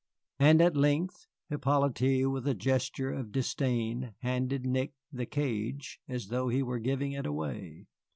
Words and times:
And 0.39 0.63
at 0.63 0.75
length 0.75 1.27
Hippolyte, 1.51 2.25
with 2.31 2.47
a 2.47 2.55
gesture 2.55 3.11
of 3.13 3.31
disdain, 3.31 4.15
handed 4.21 4.65
Nick 4.65 4.93
the 5.13 5.27
cage, 5.27 5.99
as 6.07 6.29
though 6.29 6.47
he 6.49 6.63
were 6.63 6.79
giving 6.79 7.11
it 7.11 7.27
away. 7.27 7.85